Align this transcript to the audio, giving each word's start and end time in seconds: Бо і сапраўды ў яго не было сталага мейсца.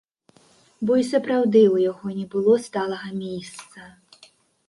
Бо 0.89 0.93
і 1.01 1.03
сапраўды 1.09 1.61
ў 1.65 1.85
яго 1.89 2.07
не 2.21 2.25
было 2.35 2.55
сталага 2.67 3.07
мейсца. 3.21 3.81